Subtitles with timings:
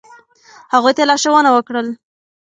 [0.73, 1.87] ،هغوی ته یی لارښونه وکړه ل